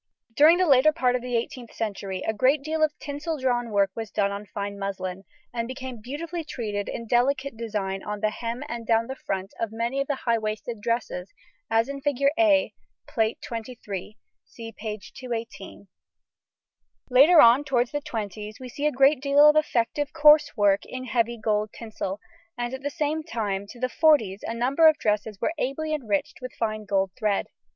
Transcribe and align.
During 0.35 0.57
the 0.57 0.65
later 0.65 0.91
part 0.91 1.15
of 1.15 1.21
the 1.21 1.35
18th 1.35 1.73
century, 1.73 2.23
a 2.25 2.33
great 2.33 2.63
deal 2.63 2.81
of 2.81 2.91
tinsel 2.97 3.37
drawn 3.37 3.69
work 3.69 3.91
was 3.95 4.09
done 4.09 4.31
on 4.31 4.47
fine 4.47 4.79
muslin, 4.79 5.25
and 5.53 5.67
became 5.67 6.01
beautifully 6.01 6.43
treated 6.43 6.89
in 6.89 7.05
delicate 7.05 7.55
design 7.55 8.01
on 8.01 8.19
the 8.19 8.31
hem 8.31 8.63
and 8.67 8.87
down 8.87 9.05
the 9.05 9.15
front 9.15 9.53
of 9.59 9.69
many 9.71 10.01
of 10.01 10.07
the 10.07 10.15
high 10.25 10.39
waisted 10.39 10.81
dresses 10.81 11.29
as 11.69 11.87
in 11.87 12.01
Fig. 12.01 12.15
A, 12.39 12.73
Plate 13.07 13.37
XXIII 13.45 14.17
(see 14.43 14.71
p. 14.75 14.97
218). 15.15 15.87
Later 17.11 17.39
on 17.39 17.63
towards 17.63 17.91
the 17.91 18.01
twenties 18.01 18.57
we 18.59 18.69
see 18.69 18.87
a 18.87 18.91
great 18.91 19.19
deal 19.21 19.47
of 19.47 19.55
effective 19.55 20.13
coarse 20.13 20.57
work 20.57 20.83
in 20.83 21.03
heavy 21.03 21.37
gold 21.37 21.69
tinsel, 21.73 22.19
and 22.57 22.73
at 22.73 22.81
the 22.81 22.89
same 22.89 23.21
time 23.21 23.67
to 23.67 23.79
the 23.79 23.87
forties 23.87 24.41
a 24.41 24.55
number 24.55 24.87
of 24.87 24.97
dresses 24.97 25.39
were 25.39 25.53
ably 25.59 25.93
enriched 25.93 26.41
with 26.41 26.53
fine 26.55 26.85
gold 26.85 27.11
thread. 27.15 27.45